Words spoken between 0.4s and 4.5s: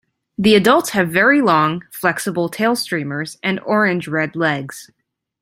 adults have very long, flexible tail streamers and orange-red